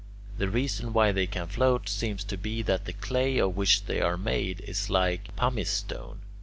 The 0.39 0.49
reason 0.49 0.93
why 0.93 1.11
they 1.11 1.27
can 1.27 1.45
float 1.45 1.87
seems 1.87 2.23
to 2.23 2.35
be 2.35 2.63
that 2.63 2.85
the 2.85 2.93
clay 2.93 3.37
of 3.37 3.55
which 3.55 3.85
they 3.85 4.01
are 4.01 4.17
made 4.17 4.61
is 4.61 4.89
like 4.89 5.27
pumice 5.35 5.69
stone. 5.69 6.21